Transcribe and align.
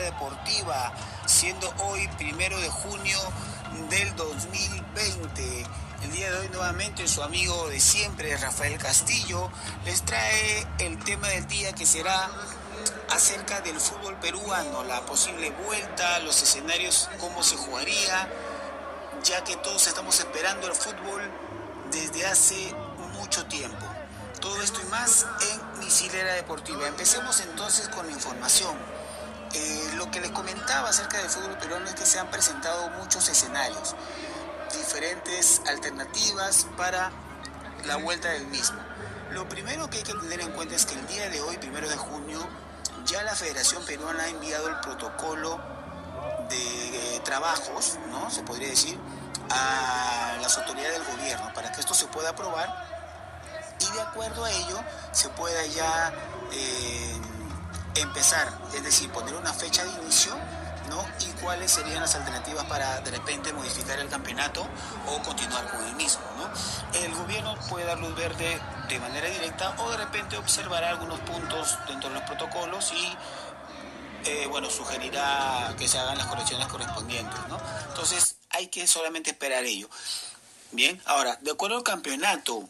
deportiva, 0.00 0.92
siendo 1.26 1.72
hoy 1.84 2.08
primero 2.18 2.58
de 2.58 2.68
junio 2.68 3.18
del 3.88 4.14
2020. 4.16 5.66
El 6.02 6.12
día 6.12 6.30
de 6.30 6.38
hoy 6.38 6.48
nuevamente 6.48 7.06
su 7.06 7.22
amigo 7.22 7.68
de 7.68 7.80
siempre, 7.80 8.36
Rafael 8.36 8.78
Castillo, 8.78 9.50
les 9.84 10.02
trae 10.02 10.66
el 10.78 10.98
tema 11.04 11.28
del 11.28 11.46
día 11.46 11.72
que 11.72 11.86
será 11.86 12.30
acerca 13.10 13.60
del 13.60 13.78
fútbol 13.80 14.16
peruano, 14.16 14.84
la 14.84 15.00
posible 15.02 15.50
vuelta, 15.66 16.18
los 16.20 16.42
escenarios, 16.42 17.08
cómo 17.18 17.42
se 17.42 17.56
jugaría, 17.56 18.28
ya 19.22 19.44
que 19.44 19.56
todos 19.56 19.86
estamos 19.86 20.18
esperando 20.18 20.66
el 20.66 20.74
fútbol 20.74 21.30
desde 21.90 22.26
hace 22.26 22.74
mucho 23.18 23.44
tiempo. 23.46 23.86
Todo 24.40 24.62
esto 24.62 24.80
y 24.80 24.86
más 24.90 25.26
en 25.52 25.69
Misilera 25.90 26.34
Deportiva. 26.34 26.86
Empecemos 26.86 27.40
entonces 27.40 27.88
con 27.88 28.06
la 28.06 28.12
información. 28.12 28.76
Eh, 29.52 29.90
lo 29.96 30.08
que 30.08 30.20
les 30.20 30.30
comentaba 30.30 30.88
acerca 30.88 31.18
del 31.18 31.28
fútbol 31.28 31.58
peruano 31.58 31.86
es 31.86 31.96
que 31.96 32.06
se 32.06 32.20
han 32.20 32.30
presentado 32.30 32.90
muchos 32.90 33.28
escenarios, 33.28 33.96
diferentes 34.72 35.60
alternativas 35.66 36.68
para 36.76 37.10
la 37.86 37.96
vuelta 37.96 38.28
del 38.28 38.46
mismo. 38.46 38.78
Lo 39.32 39.48
primero 39.48 39.90
que 39.90 39.98
hay 39.98 40.04
que 40.04 40.14
tener 40.14 40.40
en 40.40 40.52
cuenta 40.52 40.76
es 40.76 40.86
que 40.86 40.94
el 40.94 41.04
día 41.08 41.28
de 41.28 41.40
hoy, 41.40 41.58
primero 41.58 41.88
de 41.88 41.96
junio, 41.96 42.38
ya 43.04 43.24
la 43.24 43.34
Federación 43.34 43.84
Peruana 43.84 44.22
ha 44.22 44.28
enviado 44.28 44.68
el 44.68 44.76
protocolo 44.76 45.58
de 46.50 47.16
eh, 47.16 47.20
trabajos, 47.24 47.98
¿no? 48.12 48.30
Se 48.30 48.44
podría 48.44 48.68
decir, 48.68 48.96
a 49.50 50.38
las 50.40 50.56
autoridades 50.56 51.04
del 51.04 51.16
gobierno 51.16 51.52
para 51.52 51.72
que 51.72 51.80
esto 51.80 51.94
se 51.94 52.06
pueda 52.06 52.30
aprobar 52.30 52.99
de 53.92 54.00
acuerdo 54.00 54.44
a 54.44 54.50
ello 54.50 54.82
se 55.12 55.28
pueda 55.30 55.64
ya 55.66 56.12
eh, 56.52 57.20
empezar, 57.96 58.48
es 58.74 58.82
decir, 58.82 59.10
poner 59.10 59.34
una 59.34 59.52
fecha 59.52 59.84
de 59.84 59.92
inicio 60.02 60.34
¿no? 60.88 61.04
y 61.20 61.30
cuáles 61.40 61.70
serían 61.70 62.00
las 62.00 62.14
alternativas 62.14 62.64
para 62.66 63.00
de 63.00 63.10
repente 63.10 63.52
modificar 63.52 63.98
el 63.98 64.08
campeonato 64.08 64.66
o 65.06 65.22
continuar 65.22 65.70
con 65.70 65.84
el 65.84 65.94
mismo. 65.94 66.22
¿no? 66.36 66.98
El 66.98 67.14
gobierno 67.14 67.54
puede 67.68 67.86
dar 67.86 67.98
luz 67.98 68.14
verde 68.14 68.60
de 68.88 68.98
manera 68.98 69.28
directa 69.28 69.74
o 69.78 69.90
de 69.90 69.96
repente 69.98 70.36
observará 70.36 70.90
algunos 70.90 71.20
puntos 71.20 71.78
dentro 71.86 72.08
de 72.08 72.16
los 72.16 72.24
protocolos 72.24 72.92
y 72.92 73.16
eh, 74.24 74.46
bueno, 74.48 74.68
sugerirá 74.68 75.74
que 75.78 75.88
se 75.88 75.98
hagan 75.98 76.18
las 76.18 76.26
correcciones 76.26 76.66
correspondientes. 76.66 77.38
¿no? 77.48 77.58
Entonces 77.88 78.36
hay 78.50 78.66
que 78.66 78.86
solamente 78.86 79.30
esperar 79.30 79.64
ello. 79.64 79.88
Bien, 80.72 81.00
ahora, 81.06 81.36
de 81.40 81.50
acuerdo 81.50 81.76
al 81.76 81.82
campeonato, 81.82 82.68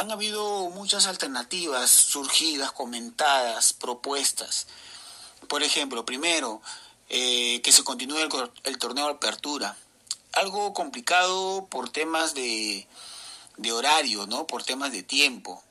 han 0.00 0.10
habido 0.10 0.70
muchas 0.70 1.06
alternativas 1.06 1.90
surgidas, 1.90 2.72
comentadas, 2.72 3.74
propuestas. 3.74 4.66
Por 5.46 5.62
ejemplo, 5.62 6.06
primero, 6.06 6.62
eh, 7.10 7.60
que 7.60 7.70
se 7.70 7.84
continúe 7.84 8.16
el, 8.64 8.78
torneo 8.78 9.06
de 9.06 9.12
apertura. 9.12 9.76
Algo 10.32 10.72
complicado 10.72 11.66
por 11.66 11.90
temas 11.90 12.32
de, 12.34 12.86
horario, 13.70 14.26
¿no? 14.26 14.46
Por 14.46 14.62
temas 14.62 14.90
de 14.90 15.02
tiempo. 15.02 15.62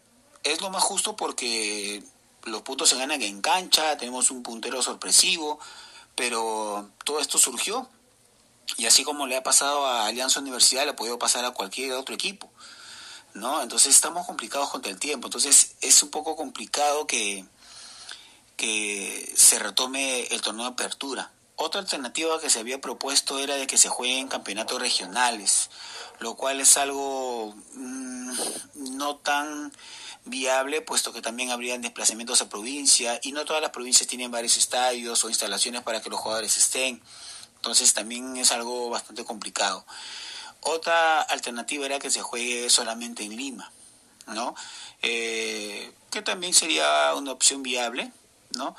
Es 0.44 0.62
lo 0.62 0.70
más 0.70 0.84
justo 0.84 1.16
porque 1.16 2.04
los 2.44 2.62
puntos 2.62 2.90
se 2.90 2.98
ganan 2.98 3.24
en 3.24 3.42
cancha, 3.42 3.98
tenemos 3.98 4.30
un 4.30 4.44
puntero 4.44 4.84
sorpresivo, 4.84 5.60
pero 6.14 6.88
todo 7.04 7.20
esto 7.20 7.40
surgió. 7.40 7.90
Y 8.78 8.86
así 8.86 9.04
como 9.04 9.26
le 9.26 9.38
ha 9.38 9.42
pasado 9.42 9.88
a 9.88 10.06
Alianza 10.06 10.40
Universidad, 10.40 10.84
le 10.84 10.92
ha 10.92 10.96
podido 10.96 11.18
pasar 11.18 11.46
a 11.46 11.52
cualquier 11.52 11.94
otro 11.94 12.14
equipo. 12.14 12.49
¿No? 13.34 13.62
Entonces 13.62 13.96
estamos 13.96 14.26
complicados 14.26 14.70
contra 14.70 14.92
el 14.92 15.00
tiempo. 15.00 15.28
Entonces 15.28 15.76
es 15.82 16.04
un 16.04 16.10
poco 16.10 16.36
complicado 16.36 17.08
que, 17.08 17.46
que 18.58 19.34
se 19.36 19.60
retome 19.60 20.28
el 20.28 20.42
torneo 20.42 20.66
de 20.66 20.72
apertura. 20.72 21.32
Otra 21.56 21.82
alternativa 21.82 22.40
que 22.40 22.50
se 22.50 22.60
había 22.60 22.80
propuesto 22.80 23.38
era 23.38 23.56
de 23.56 23.68
que 23.68 23.78
se 23.78 23.90
jueguen 23.90 24.30
campeonatos 24.30 24.80
regionales, 24.80 25.70
lo 26.20 26.36
cual 26.36 26.62
es 26.62 26.78
algo 26.78 27.54
mm, 27.74 28.32
no 28.98 29.18
tan 29.18 29.74
viable, 30.24 30.82
puesto 30.82 31.12
que 31.12 31.22
también 31.22 31.52
habrían 31.52 31.82
desplazamientos 31.82 32.42
a 32.42 32.50
provincia 32.50 33.20
y 33.24 33.34
no 33.34 33.44
todas 33.46 33.62
las 33.62 33.72
provincias 33.72 34.08
tienen 34.08 34.32
varios 34.32 34.56
estadios 34.56 35.24
o 35.24 35.30
instalaciones 35.30 35.82
para 35.82 36.02
que 36.02 36.10
los 36.10 36.20
jugadores 36.20 36.56
estén. 36.58 37.02
Entonces 37.58 37.94
también 37.94 38.38
es 38.38 38.52
algo 38.54 38.90
bastante 38.90 39.26
complicado. 39.26 39.86
Otra 40.62 41.22
alternativa 41.22 41.86
era 41.86 42.00
que 42.00 42.12
se 42.12 42.22
juegue 42.22 42.70
solamente 42.70 43.24
en 43.24 43.36
Lima, 43.36 43.72
¿no? 44.28 44.56
Eh, 45.02 45.92
que 46.12 46.22
también 46.22 46.54
sería 46.54 47.14
una 47.16 47.32
opción 47.32 47.64
viable, 47.64 48.12
¿no? 48.52 48.76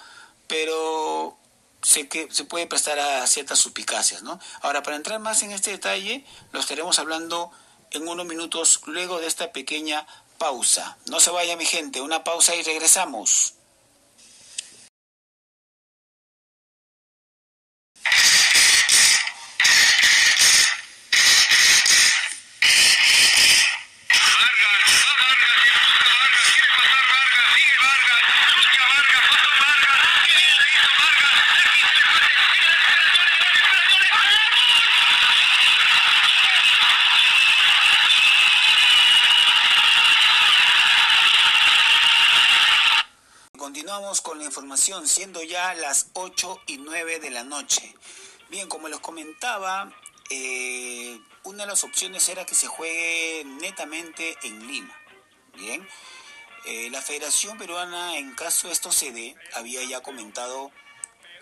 Pero 0.47 1.37
sé 1.83 2.09
que 2.09 2.29
se 2.31 2.45
puede 2.45 2.67
prestar 2.67 2.99
a 2.99 3.27
ciertas 3.27 3.59
suspicacias, 3.59 4.23
¿no? 4.23 4.39
Ahora, 4.61 4.83
para 4.83 4.97
entrar 4.97 5.19
más 5.21 5.43
en 5.43 5.53
este 5.53 5.71
detalle, 5.71 6.25
lo 6.53 6.61
estaremos 6.61 6.99
hablando 6.99 7.51
en 7.91 8.07
unos 8.07 8.27
minutos 8.27 8.81
luego 8.87 9.19
de 9.19 9.27
esta 9.27 9.53
pequeña 9.53 10.07
pausa. 10.39 10.99
No 11.07 11.21
se 11.21 11.31
vaya 11.31 11.57
mi 11.57 11.65
gente, 11.65 12.01
una 12.01 12.25
pausa 12.25 12.55
y 12.55 12.63
regresamos. 12.63 13.55
Con 44.23 44.39
la 44.39 44.45
información, 44.45 45.07
siendo 45.07 45.43
ya 45.43 45.75
las 45.75 46.09
8 46.15 46.63
y 46.67 46.79
9 46.79 47.21
de 47.21 47.31
la 47.31 47.45
noche. 47.45 47.95
Bien, 48.49 48.69
como 48.69 48.89
les 48.89 48.99
comentaba, 48.99 49.93
eh, 50.29 51.21
una 51.45 51.65
de 51.65 51.71
las 51.71 51.85
opciones 51.85 52.29
era 52.29 52.45
que 52.45 52.55
se 52.55 52.67
juegue 52.67 53.45
netamente 53.45 54.37
en 54.43 54.67
Lima. 54.67 54.97
Bien, 55.55 55.87
eh, 56.67 56.91
la 56.91 57.01
Federación 57.01 57.59
Peruana, 57.59 58.17
en 58.19 58.35
caso 58.35 58.71
esto 58.71 58.91
se 58.91 59.13
dé, 59.13 59.37
había 59.55 59.85
ya 59.85 60.03
comentado 60.03 60.73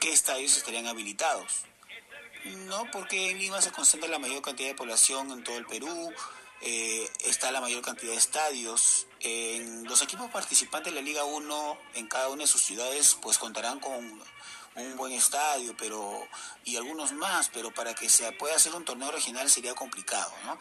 qué 0.00 0.12
estadios 0.12 0.56
estarían 0.56 0.86
habilitados. 0.86 1.62
No, 2.44 2.90
porque 2.90 3.30
en 3.30 3.38
Lima 3.38 3.62
se 3.62 3.72
concentra 3.72 4.08
la 4.08 4.18
mayor 4.18 4.42
cantidad 4.42 4.68
de 4.68 4.74
población 4.74 5.30
en 5.30 5.44
todo 5.44 5.56
el 5.56 5.66
Perú, 5.66 6.12
eh, 6.62 7.10
está 7.24 7.50
la 7.52 7.60
mayor 7.60 7.82
cantidad 7.82 8.12
de 8.12 8.18
estadios. 8.18 9.06
En 9.20 9.84
los 9.84 10.02
equipos 10.02 10.30
participantes 10.30 10.92
de 10.92 11.00
la 11.00 11.04
Liga 11.04 11.24
1 11.24 11.78
en 11.94 12.06
cada 12.08 12.28
una 12.28 12.42
de 12.42 12.48
sus 12.48 12.62
ciudades 12.62 13.16
pues 13.20 13.38
contarán 13.38 13.80
con 13.80 14.22
un 14.74 14.96
buen 14.96 15.12
estadio 15.12 15.76
pero 15.76 16.26
y 16.64 16.76
algunos 16.76 17.12
más, 17.12 17.50
pero 17.52 17.72
para 17.72 17.94
que 17.94 18.08
se 18.08 18.30
pueda 18.32 18.56
hacer 18.56 18.74
un 18.74 18.84
torneo 18.84 19.10
regional 19.10 19.50
sería 19.50 19.74
complicado, 19.74 20.32
¿no? 20.44 20.58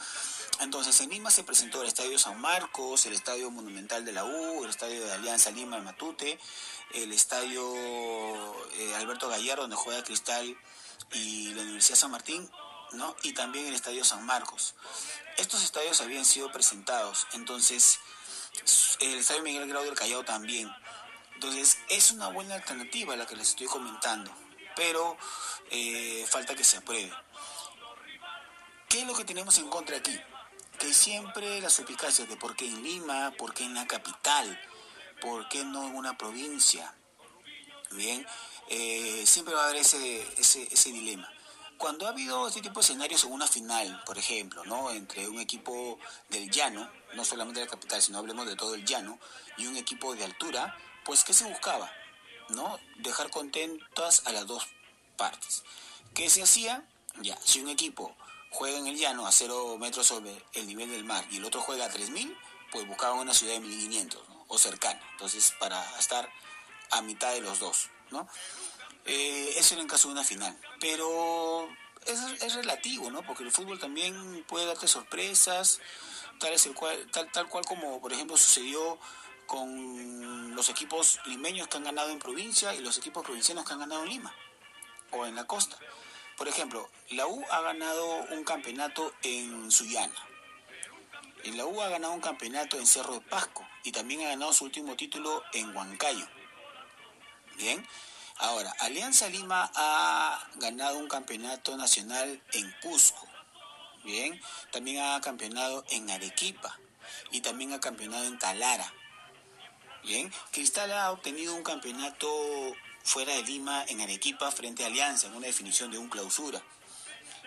Entonces 0.59 0.99
en 1.01 1.09
Lima 1.11 1.29
se 1.29 1.43
presentó 1.43 1.81
el 1.81 1.87
Estadio 1.87 2.17
San 2.17 2.39
Marcos, 2.41 3.05
el 3.05 3.13
Estadio 3.13 3.51
Monumental 3.51 4.05
de 4.05 4.11
la 4.11 4.25
U, 4.25 4.63
el 4.63 4.69
Estadio 4.69 5.05
de 5.05 5.13
Alianza 5.13 5.51
Lima 5.51 5.79
Matute, 5.79 6.39
el 6.93 7.11
Estadio 7.13 7.63
eh, 8.73 8.95
Alberto 8.95 9.29
Gallardo 9.29 9.63
donde 9.63 9.75
juega 9.75 10.03
Cristal 10.03 10.57
y 11.11 11.53
la 11.53 11.61
Universidad 11.61 11.97
San 11.97 12.11
Martín, 12.11 12.49
¿no? 12.93 13.15
Y 13.21 13.33
también 13.33 13.67
el 13.67 13.75
Estadio 13.75 14.03
San 14.03 14.25
Marcos. 14.25 14.73
Estos 15.37 15.63
estadios 15.63 16.01
habían 16.01 16.25
sido 16.25 16.51
presentados, 16.51 17.27
entonces 17.33 17.99
el 18.99 19.19
Estadio 19.19 19.43
Miguel 19.43 19.69
Grau 19.69 19.83
del 19.83 19.93
Callao 19.93 20.23
también. 20.23 20.67
Entonces 21.35 21.77
es 21.89 22.11
una 22.11 22.29
buena 22.29 22.55
alternativa 22.55 23.15
la 23.15 23.27
que 23.27 23.35
les 23.35 23.49
estoy 23.49 23.67
comentando, 23.67 24.31
pero 24.75 25.15
eh, 25.69 26.25
falta 26.27 26.55
que 26.55 26.63
se 26.63 26.77
apruebe. 26.77 27.13
¿Qué 28.89 29.01
es 29.01 29.07
lo 29.07 29.13
que 29.13 29.25
tenemos 29.25 29.55
en 29.59 29.69
contra 29.69 29.97
aquí? 29.97 30.19
Que 30.79 30.91
siempre 30.91 31.61
las 31.61 31.73
suspicacias 31.73 32.27
de 32.27 32.35
por 32.35 32.55
qué 32.55 32.65
en 32.65 32.81
Lima, 32.81 33.31
por 33.37 33.53
qué 33.53 33.63
en 33.63 33.75
la 33.75 33.85
capital, 33.85 34.59
por 35.21 35.47
qué 35.49 35.63
no 35.63 35.85
en 35.85 35.95
una 35.95 36.17
provincia. 36.17 36.95
Bien, 37.91 38.25
eh, 38.69 39.23
siempre 39.27 39.53
va 39.53 39.65
a 39.65 39.69
haber 39.69 39.81
ese 39.81 40.91
dilema 40.91 41.31
cuando 41.77 42.05
ha 42.05 42.09
habido 42.09 42.47
este 42.47 42.61
tipo 42.61 42.79
de 42.79 42.83
escenarios 42.83 43.23
en 43.23 43.31
una 43.31 43.47
final, 43.47 44.03
por 44.05 44.17
ejemplo, 44.17 44.63
¿no? 44.65 44.91
entre 44.91 45.27
un 45.27 45.39
equipo 45.39 45.99
del 46.29 46.49
llano, 46.49 46.89
no 47.13 47.23
solamente 47.23 47.59
de 47.59 47.65
la 47.65 47.71
capital, 47.71 48.01
sino 48.01 48.17
hablemos 48.17 48.47
de 48.47 48.55
todo 48.55 48.75
el 48.75 48.85
llano, 48.85 49.19
y 49.57 49.67
un 49.67 49.77
equipo 49.77 50.15
de 50.15 50.23
altura, 50.23 50.75
pues 51.05 51.23
¿qué 51.23 51.33
se 51.33 51.45
buscaba? 51.45 51.91
¿No? 52.49 52.79
Dejar 52.97 53.29
contentas 53.29 54.23
a 54.25 54.31
las 54.31 54.47
dos 54.47 54.67
partes. 55.17 55.63
¿Qué 56.13 56.29
se 56.29 56.43
hacía? 56.43 56.83
Ya, 57.21 57.37
si 57.43 57.61
un 57.61 57.69
equipo 57.69 58.15
juega 58.51 58.77
en 58.77 58.87
el 58.87 58.97
llano 58.97 59.27
a 59.27 59.31
cero 59.31 59.77
metros 59.79 60.07
sobre 60.07 60.43
el 60.53 60.67
nivel 60.67 60.89
del 60.89 61.03
mar 61.03 61.25
y 61.31 61.37
el 61.37 61.45
otro 61.45 61.61
juega 61.61 61.85
a 61.85 61.89
3000, 61.89 62.35
pues 62.71 62.87
buscaban 62.87 63.19
una 63.19 63.33
ciudad 63.33 63.53
de 63.53 63.59
1500 63.59 64.21
o 64.47 64.57
cercana, 64.57 65.01
entonces 65.11 65.53
para 65.59 65.83
estar 65.99 66.29
a 66.91 67.01
mitad 67.01 67.33
de 67.33 67.41
los 67.41 67.59
dos, 67.59 67.89
¿no? 68.11 68.27
Eh, 69.07 69.53
eso 69.57 69.75
en 69.75 69.81
el 69.81 69.87
caso 69.87 70.09
de 70.09 70.13
una 70.13 70.23
final. 70.23 70.55
Pero 70.79 71.69
es, 72.05 72.19
es, 72.41 72.55
relativo, 72.55 73.09
¿no? 73.09 73.23
Porque 73.23 73.43
el 73.43 73.51
fútbol 73.51 73.79
también 73.79 74.43
puede 74.47 74.65
darte 74.65 74.87
sorpresas, 74.87 75.79
tal, 76.39 76.53
es 76.53 76.65
el 76.65 76.73
cual, 76.73 77.09
tal, 77.11 77.31
tal 77.31 77.47
cual 77.47 77.65
como, 77.65 78.01
por 78.01 78.13
ejemplo, 78.13 78.37
sucedió 78.37 78.99
con 79.45 80.55
los 80.55 80.69
equipos 80.69 81.19
limeños 81.25 81.67
que 81.67 81.77
han 81.77 81.85
ganado 81.85 82.09
en 82.09 82.19
provincia 82.19 82.75
y 82.75 82.79
los 82.79 82.97
equipos 82.97 83.23
provincianos 83.23 83.65
que 83.65 83.73
han 83.73 83.79
ganado 83.79 84.03
en 84.03 84.09
Lima 84.09 84.35
o 85.11 85.25
en 85.25 85.35
la 85.35 85.47
costa. 85.47 85.77
Por 86.37 86.47
ejemplo, 86.47 86.87
la 87.09 87.25
U 87.25 87.43
ha 87.49 87.61
ganado 87.61 88.05
un 88.31 88.43
campeonato 88.43 89.13
en 89.23 89.71
Sullana. 89.71 90.13
La 91.45 91.65
U 91.65 91.81
ha 91.81 91.87
ganado 91.87 92.13
un 92.13 92.19
campeonato 92.19 92.77
en 92.77 92.85
Cerro 92.85 93.13
de 93.13 93.21
Pasco 93.21 93.65
y 93.83 93.91
también 93.91 94.21
ha 94.21 94.29
ganado 94.29 94.51
su 94.53 94.65
último 94.65 94.95
título 94.95 95.43
en 95.53 95.75
Huancayo. 95.75 96.27
Bien, 97.55 97.87
ahora, 98.39 98.71
Alianza 98.79 99.29
Lima 99.29 99.71
ha 99.75 100.47
ganado 100.55 100.97
un 100.97 101.07
campeonato 101.07 101.75
nacional 101.77 102.41
en 102.53 102.75
Cusco. 102.81 103.27
Bien, 104.03 104.39
también 104.71 105.03
ha 105.03 105.19
campeonado 105.21 105.83
en 105.89 106.09
Arequipa 106.09 106.77
y 107.31 107.41
también 107.41 107.73
ha 107.73 107.79
campeonado 107.79 108.25
en 108.25 108.39
Talara. 108.39 108.93
Bien, 110.03 110.31
Cristal 110.51 110.91
ha 110.93 111.11
obtenido 111.11 111.53
un 111.53 111.63
campeonato 111.63 112.27
fuera 113.03 113.33
de 113.33 113.43
Lima 113.43 113.83
en 113.87 114.01
Arequipa 114.01 114.51
frente 114.51 114.83
a 114.83 114.87
Alianza 114.87 115.27
en 115.27 115.35
una 115.35 115.47
definición 115.47 115.91
de 115.91 115.97
un 115.97 116.09
clausura. 116.09 116.61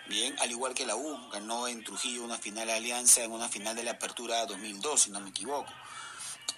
Bien, 0.07 0.35
al 0.39 0.51
igual 0.51 0.73
que 0.73 0.85
la 0.85 0.95
U, 0.95 1.29
ganó 1.31 1.67
en 1.67 1.83
Trujillo 1.83 2.23
una 2.23 2.37
final 2.37 2.67
de 2.67 2.73
Alianza 2.73 3.23
en 3.23 3.31
una 3.31 3.47
final 3.47 3.75
de 3.75 3.83
la 3.83 3.91
Apertura 3.91 4.45
2002, 4.45 5.01
si 5.01 5.09
no 5.11 5.19
me 5.19 5.29
equivoco. 5.29 5.71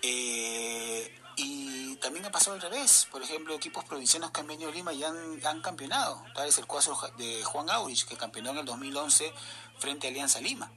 Eh, 0.03 1.19
y 1.37 1.95
también 1.95 2.25
ha 2.25 2.31
pasado 2.31 2.55
al 2.55 2.61
revés. 2.61 3.07
Por 3.09 3.23
ejemplo, 3.23 3.55
equipos 3.55 3.83
provincianos 3.85 4.31
que 4.31 4.41
han 4.41 4.47
venido 4.47 4.69
a 4.69 4.73
Lima 4.73 4.93
y 4.93 5.03
han, 5.03 5.39
han 5.45 5.61
campeonado. 5.61 6.23
Tal 6.35 6.47
es 6.47 6.57
el 6.59 6.67
caso 6.67 6.99
de 7.17 7.43
Juan 7.43 7.69
Aurich, 7.69 8.05
que 8.05 8.15
campeonó 8.15 8.51
en 8.51 8.59
el 8.59 8.65
2011 8.65 9.33
frente 9.79 10.07
a 10.07 10.09
Alianza 10.11 10.39
Lima. 10.39 10.71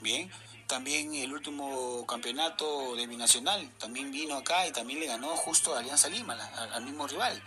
Bien, 0.00 0.30
también 0.70 1.12
el 1.14 1.32
último 1.32 2.06
campeonato 2.06 2.94
de 2.94 3.06
binacional, 3.08 3.70
también 3.78 4.12
vino 4.12 4.36
acá 4.36 4.68
y 4.68 4.70
también 4.72 5.00
le 5.00 5.06
ganó 5.06 5.36
justo 5.36 5.74
a 5.74 5.80
Alianza 5.80 6.08
Lima, 6.08 6.34
al, 6.72 6.84
mismo 6.84 7.08
rival. 7.08 7.42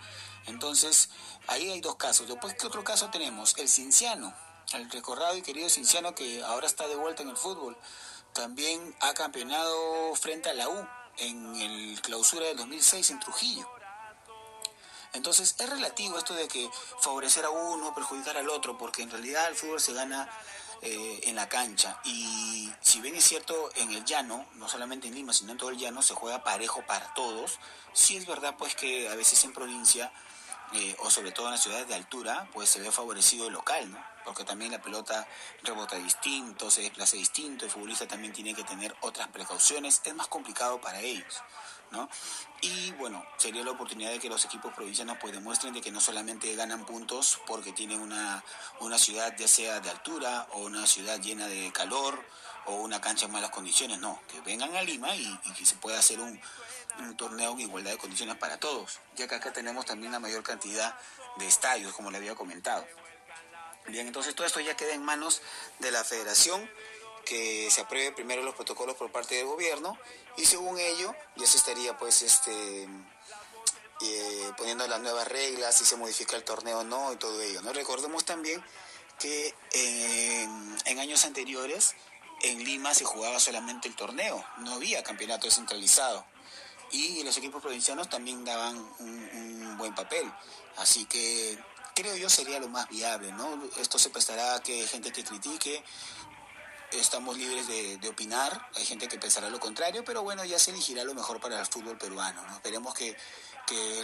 Entonces, 0.46 1.08
ahí 1.46 1.70
hay 1.70 1.80
dos 1.80 1.96
casos. 1.96 2.28
Después, 2.28 2.54
¿qué 2.54 2.66
otro 2.66 2.84
caso 2.84 3.08
tenemos? 3.08 3.56
El 3.56 3.68
Cinciano, 3.68 4.34
el 4.74 4.90
recordado 4.90 5.36
y 5.38 5.42
querido 5.42 5.70
Cinciano 5.70 6.14
que 6.14 6.42
ahora 6.44 6.66
está 6.66 6.86
de 6.86 6.96
vuelta 6.96 7.22
en 7.22 7.30
el 7.30 7.36
fútbol. 7.36 7.78
También 8.34 8.94
ha 9.00 9.14
campeonado 9.14 10.14
frente 10.16 10.50
a 10.50 10.54
la 10.54 10.68
U 10.68 10.88
en 11.18 11.54
el 11.54 12.00
clausura 12.02 12.46
del 12.46 12.56
2006 12.56 13.10
en 13.10 13.20
Trujillo. 13.20 13.70
Entonces 15.12 15.54
es 15.56 15.70
relativo 15.70 16.18
esto 16.18 16.34
de 16.34 16.48
que 16.48 16.68
favorecer 16.98 17.44
a 17.44 17.50
uno, 17.50 17.94
perjudicar 17.94 18.36
al 18.36 18.48
otro, 18.48 18.76
porque 18.76 19.02
en 19.02 19.10
realidad 19.12 19.48
el 19.48 19.54
fútbol 19.54 19.80
se 19.80 19.92
gana 19.92 20.28
eh, 20.82 21.20
en 21.22 21.36
la 21.36 21.48
cancha. 21.48 22.00
Y 22.02 22.72
si 22.80 23.00
bien 23.00 23.14
es 23.14 23.24
cierto, 23.24 23.70
en 23.76 23.92
el 23.92 24.04
llano, 24.04 24.44
no 24.54 24.68
solamente 24.68 25.06
en 25.06 25.14
Lima, 25.14 25.32
sino 25.32 25.52
en 25.52 25.58
todo 25.58 25.70
el 25.70 25.78
llano, 25.78 26.02
se 26.02 26.14
juega 26.14 26.42
parejo 26.42 26.84
para 26.84 27.14
todos, 27.14 27.60
sí 27.92 28.16
es 28.16 28.26
verdad 28.26 28.56
pues 28.58 28.74
que 28.74 29.08
a 29.08 29.14
veces 29.14 29.44
en 29.44 29.52
provincia, 29.52 30.12
eh, 30.72 30.96
o 30.98 31.08
sobre 31.08 31.30
todo 31.30 31.46
en 31.46 31.52
las 31.52 31.62
ciudades 31.62 31.86
de 31.86 31.94
altura, 31.94 32.50
pues 32.52 32.68
se 32.68 32.80
ve 32.80 32.90
favorecido 32.90 33.46
el 33.46 33.52
local, 33.52 33.92
¿no? 33.92 34.13
Porque 34.24 34.44
también 34.44 34.72
la 34.72 34.80
pelota 34.80 35.26
rebota 35.62 35.96
distinto, 35.96 36.70
se 36.70 36.82
desplaza 36.82 37.16
distinto, 37.16 37.64
el 37.64 37.70
futbolista 37.70 38.06
también 38.06 38.32
tiene 38.32 38.54
que 38.54 38.64
tener 38.64 38.94
otras 39.00 39.28
precauciones, 39.28 40.00
es 40.04 40.14
más 40.14 40.28
complicado 40.28 40.80
para 40.80 41.00
ellos. 41.00 41.42
Y 42.60 42.92
bueno, 42.92 43.24
sería 43.36 43.62
la 43.62 43.72
oportunidad 43.72 44.10
de 44.10 44.18
que 44.18 44.28
los 44.28 44.44
equipos 44.44 44.72
provincianos 44.72 45.18
pues 45.20 45.32
demuestren 45.32 45.74
de 45.74 45.80
que 45.80 45.92
no 45.92 46.00
solamente 46.00 46.54
ganan 46.54 46.86
puntos 46.86 47.38
porque 47.46 47.72
tienen 47.72 48.00
una, 48.00 48.42
una 48.80 48.98
ciudad 48.98 49.34
ya 49.36 49.46
sea 49.46 49.80
de 49.80 49.90
altura 49.90 50.48
o 50.52 50.60
una 50.60 50.86
ciudad 50.86 51.20
llena 51.20 51.46
de 51.46 51.70
calor 51.72 52.24
o 52.66 52.76
una 52.76 53.00
cancha 53.00 53.26
en 53.26 53.32
malas 53.32 53.50
condiciones, 53.50 53.98
no, 53.98 54.18
que 54.28 54.40
vengan 54.40 54.74
a 54.74 54.82
Lima 54.82 55.14
y, 55.14 55.38
que 55.56 55.66
se 55.66 55.76
pueda 55.76 55.98
hacer 55.98 56.18
un, 56.18 56.40
un 57.00 57.16
torneo 57.16 57.52
en 57.52 57.60
igualdad 57.60 57.90
de 57.90 57.98
condiciones 57.98 58.36
para 58.36 58.56
todos, 58.56 59.00
ya 59.16 59.28
que 59.28 59.34
acá 59.34 59.52
tenemos 59.52 59.84
también 59.84 60.12
la 60.12 60.18
mayor 60.18 60.42
cantidad 60.42 60.98
de 61.36 61.46
estadios, 61.46 61.92
como 61.92 62.10
le 62.10 62.16
había 62.16 62.34
comentado. 62.34 62.86
Bien, 63.86 64.06
entonces 64.06 64.34
todo 64.34 64.46
esto 64.46 64.60
ya 64.60 64.76
queda 64.76 64.94
en 64.94 65.02
manos 65.02 65.42
de 65.78 65.90
la 65.90 66.04
federación 66.04 66.70
que 67.24 67.70
se 67.70 67.82
apruebe 67.82 68.12
primero 68.12 68.42
los 68.42 68.54
protocolos 68.54 68.96
por 68.96 69.10
parte 69.10 69.34
del 69.34 69.46
gobierno 69.46 69.98
y 70.36 70.46
según 70.46 70.78
ello 70.78 71.14
ya 71.36 71.46
se 71.46 71.58
estaría 71.58 71.96
pues 71.96 72.22
este 72.22 72.88
eh, 74.00 74.52
poniendo 74.56 74.86
las 74.86 75.00
nuevas 75.00 75.28
reglas, 75.28 75.76
si 75.76 75.84
se 75.84 75.96
modifica 75.96 76.36
el 76.36 76.44
torneo 76.44 76.80
o 76.80 76.84
no 76.84 77.12
y 77.12 77.16
todo 77.16 77.40
ello. 77.40 77.62
¿no? 77.62 77.72
Recordemos 77.72 78.24
también 78.24 78.62
que 79.18 79.54
en 80.84 80.98
años 80.98 81.24
anteriores 81.24 81.94
en 82.42 82.64
Lima 82.64 82.94
se 82.94 83.04
jugaba 83.04 83.38
solamente 83.38 83.88
el 83.88 83.94
torneo, 83.94 84.44
no 84.58 84.74
había 84.74 85.02
campeonato 85.02 85.46
descentralizado 85.46 86.24
y 86.90 87.22
los 87.22 87.36
equipos 87.36 87.62
provincianos 87.62 88.08
también 88.08 88.44
daban 88.44 88.76
un, 88.98 89.30
un 89.32 89.78
buen 89.78 89.94
papel. 89.94 90.30
Así 90.76 91.04
que 91.06 91.58
creo 91.94 92.16
yo 92.16 92.28
sería 92.28 92.58
lo 92.58 92.68
más 92.68 92.88
viable, 92.88 93.32
¿no? 93.32 93.62
Esto 93.78 93.98
se 93.98 94.10
prestará 94.10 94.56
a 94.56 94.62
que 94.62 94.86
gente 94.88 95.12
que 95.12 95.24
critique, 95.24 95.82
estamos 96.92 97.36
libres 97.36 97.66
de, 97.66 98.08
opinar, 98.08 98.68
hay 98.74 98.84
gente 98.84 99.08
que 99.08 99.18
pensará 99.18 99.48
lo 99.48 99.60
contrario, 99.60 100.04
pero 100.04 100.22
bueno, 100.22 100.44
ya 100.44 100.58
se 100.58 100.70
elegirá 100.70 101.04
lo 101.04 101.14
mejor 101.14 101.40
para 101.40 101.60
el 101.60 101.66
fútbol 101.66 101.96
peruano. 101.98 102.42
Esperemos 102.54 102.94
que, 102.94 103.16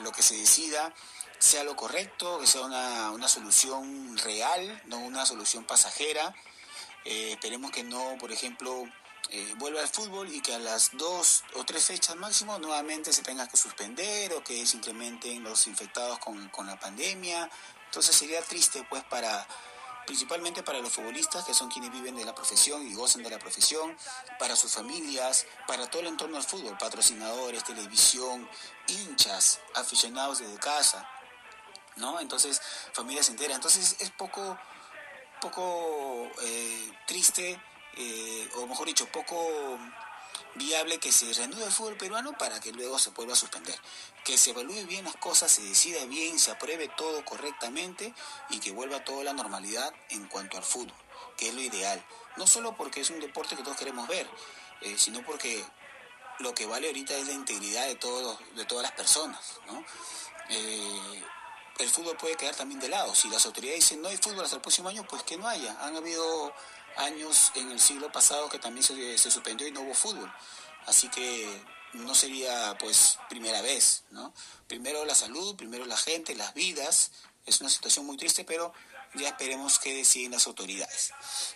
lo 0.02 0.12
que 0.12 0.22
se 0.22 0.36
decida 0.36 0.92
sea 1.38 1.64
lo 1.64 1.76
correcto, 1.76 2.38
que 2.38 2.46
sea 2.46 2.62
una, 2.62 3.28
solución 3.28 4.16
real, 4.18 4.82
no 4.86 4.98
una 4.98 5.26
solución 5.26 5.64
pasajera. 5.64 6.34
Eh, 7.04 7.32
esperemos 7.32 7.70
que 7.70 7.82
no, 7.82 8.16
por 8.18 8.32
ejemplo, 8.32 8.84
eh, 9.30 9.54
vuelva 9.58 9.80
al 9.80 9.88
fútbol 9.88 10.32
y 10.34 10.40
que 10.40 10.54
a 10.54 10.58
las 10.58 10.90
dos 10.94 11.44
o 11.54 11.64
tres 11.64 11.84
fechas 11.84 12.16
máximo 12.16 12.58
nuevamente 12.58 13.12
se 13.12 13.22
tenga 13.22 13.46
que 13.46 13.56
suspender 13.56 14.32
o 14.34 14.42
que 14.42 14.66
se 14.66 14.76
incrementen 14.76 15.42
los 15.42 15.66
infectados 15.66 16.18
con, 16.18 16.48
con 16.48 16.66
la 16.66 16.78
pandemia. 16.78 17.48
Entonces 17.90 18.14
sería 18.14 18.40
triste 18.42 18.86
pues 18.88 19.02
para 19.04 19.46
principalmente 20.06 20.62
para 20.62 20.80
los 20.80 20.92
futbolistas, 20.92 21.44
que 21.44 21.54
son 21.54 21.68
quienes 21.70 21.92
viven 21.92 22.16
de 22.16 22.24
la 22.24 22.34
profesión 22.34 22.86
y 22.86 22.94
gozan 22.94 23.22
de 23.22 23.30
la 23.30 23.38
profesión, 23.38 23.96
para 24.38 24.56
sus 24.56 24.72
familias, 24.72 25.46
para 25.66 25.88
todo 25.88 26.02
el 26.02 26.08
entorno 26.08 26.36
del 26.36 26.44
fútbol, 26.44 26.76
patrocinadores, 26.78 27.62
televisión, 27.64 28.48
hinchas, 28.88 29.60
aficionados 29.74 30.40
desde 30.40 30.56
casa, 30.58 31.08
¿no? 31.96 32.18
Entonces, 32.18 32.60
familias 32.92 33.28
enteras. 33.28 33.56
Entonces 33.56 33.96
es 34.00 34.10
poco, 34.10 34.58
poco 35.40 36.28
eh, 36.42 36.92
triste, 37.06 37.60
eh, 37.96 38.50
o 38.56 38.66
mejor 38.66 38.86
dicho, 38.86 39.06
poco 39.12 39.78
viable 40.54 40.98
que 40.98 41.12
se 41.12 41.32
reanude 41.32 41.64
el 41.64 41.72
fútbol 41.72 41.96
peruano 41.96 42.36
para 42.36 42.60
que 42.60 42.72
luego 42.72 42.98
se 42.98 43.10
vuelva 43.10 43.34
a 43.34 43.36
suspender. 43.36 43.78
Que 44.24 44.36
se 44.36 44.50
evalúe 44.50 44.86
bien 44.86 45.04
las 45.04 45.16
cosas, 45.16 45.50
se 45.50 45.62
decida 45.62 46.04
bien, 46.06 46.38
se 46.38 46.50
apruebe 46.50 46.88
todo 46.96 47.24
correctamente 47.24 48.14
y 48.50 48.58
que 48.60 48.70
vuelva 48.70 49.04
toda 49.04 49.24
la 49.24 49.32
normalidad 49.32 49.92
en 50.10 50.26
cuanto 50.26 50.56
al 50.56 50.64
fútbol, 50.64 50.94
que 51.36 51.48
es 51.48 51.54
lo 51.54 51.60
ideal. 51.60 52.04
No 52.36 52.46
solo 52.46 52.76
porque 52.76 53.00
es 53.00 53.10
un 53.10 53.20
deporte 53.20 53.56
que 53.56 53.62
todos 53.62 53.76
queremos 53.76 54.08
ver, 54.08 54.28
eh, 54.82 54.96
sino 54.98 55.22
porque 55.24 55.64
lo 56.38 56.54
que 56.54 56.66
vale 56.66 56.86
ahorita 56.88 57.14
es 57.16 57.26
la 57.26 57.32
integridad 57.32 57.86
de, 57.86 57.96
todos, 57.96 58.38
de 58.54 58.64
todas 58.64 58.82
las 58.82 58.92
personas. 58.92 59.60
Eh, 60.48 61.22
el 61.78 61.88
fútbol 61.88 62.16
puede 62.16 62.36
quedar 62.36 62.54
también 62.54 62.80
de 62.80 62.88
lado. 62.88 63.14
Si 63.14 63.28
las 63.28 63.44
autoridades 63.46 63.80
dicen 63.80 64.02
no 64.02 64.08
hay 64.08 64.16
fútbol 64.16 64.44
hasta 64.44 64.56
el 64.56 64.62
próximo 64.62 64.88
año, 64.88 65.06
pues 65.08 65.22
que 65.22 65.36
no 65.36 65.48
haya. 65.48 65.76
Han 65.82 65.96
habido 65.96 66.52
años 66.96 67.52
en 67.54 67.70
el 67.70 67.80
siglo 67.80 68.10
pasado 68.12 68.48
que 68.48 68.58
también 68.58 68.84
se, 68.84 69.30
suspendió 69.30 69.66
y 69.66 69.72
no 69.72 69.82
hubo 69.82 69.94
fútbol. 69.94 70.32
Así 70.86 71.08
que 71.08 71.62
no 71.92 72.14
sería 72.14 72.76
pues 72.78 73.18
primera 73.28 73.60
vez, 73.62 74.04
¿no? 74.10 74.32
Primero 74.66 75.04
la 75.04 75.14
salud, 75.14 75.56
primero 75.56 75.86
la 75.86 75.96
gente, 75.96 76.34
las 76.34 76.54
vidas. 76.54 77.12
Es 77.46 77.60
una 77.60 77.70
situación 77.70 78.06
muy 78.06 78.16
triste, 78.16 78.44
pero 78.44 78.72
ya 79.14 79.28
esperemos 79.28 79.78
que 79.78 79.94
deciden 79.94 80.32
las 80.32 80.46
autoridades. 80.46 81.12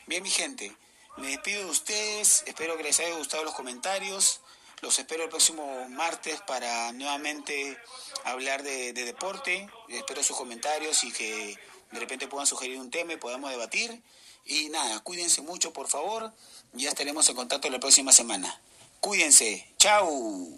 Bien, 0.07 0.23
mi 0.23 0.31
gente, 0.31 0.77
me 1.17 1.29
despido 1.29 1.65
de 1.65 1.71
ustedes, 1.71 2.43
espero 2.47 2.77
que 2.77 2.83
les 2.83 2.99
haya 3.01 3.17
gustado 3.17 3.45
los 3.45 3.55
comentarios. 3.55 4.41
Los 4.81 4.99
espero 4.99 5.23
el 5.25 5.31
próximo 5.31 5.89
martes 5.89 6.41
para 6.43 6.93
nuevamente 6.93 7.79
hablar 8.25 8.63
de, 8.63 8.93
de 8.93 9.05
deporte. 9.05 9.69
Espero 9.89 10.23
sus 10.23 10.37
comentarios 10.37 11.05
y 11.05 11.13
que 11.13 11.59
de 11.93 12.01
repente 12.01 12.27
puedan 12.27 12.47
sugerir 12.47 12.79
un 12.79 12.91
tema 12.91 13.13
y 13.13 13.17
podamos 13.17 13.51
debatir. 13.51 14.03
Y 14.45 14.69
nada, 14.69 15.01
cuídense 15.01 15.43
mucho, 15.43 15.73
por 15.73 15.89
favor. 15.89 16.33
Ya 16.73 16.89
estaremos 16.89 17.29
en 17.29 17.37
contacto 17.37 17.71
la 17.71 17.81
próxima 17.81 18.13
semana. 18.13 18.61
Cuídense. 19.01 19.67
Chao. 19.79 20.49